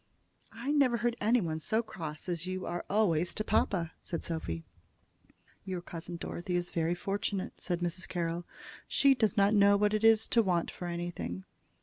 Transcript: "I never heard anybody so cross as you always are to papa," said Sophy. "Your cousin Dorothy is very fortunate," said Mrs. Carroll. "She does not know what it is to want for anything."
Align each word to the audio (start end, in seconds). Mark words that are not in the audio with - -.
"I 0.51 0.71
never 0.71 0.97
heard 0.97 1.15
anybody 1.21 1.59
so 1.59 1.83
cross 1.83 2.27
as 2.27 2.47
you 2.47 2.65
always 2.65 3.33
are 3.33 3.35
to 3.35 3.43
papa," 3.43 3.91
said 4.03 4.23
Sophy. 4.23 4.63
"Your 5.63 5.79
cousin 5.79 6.15
Dorothy 6.17 6.55
is 6.55 6.71
very 6.71 6.95
fortunate," 6.95 7.61
said 7.61 7.81
Mrs. 7.81 8.07
Carroll. 8.07 8.43
"She 8.87 9.13
does 9.13 9.37
not 9.37 9.53
know 9.53 9.77
what 9.77 9.93
it 9.93 10.03
is 10.03 10.27
to 10.29 10.41
want 10.41 10.71
for 10.71 10.87
anything." 10.87 11.43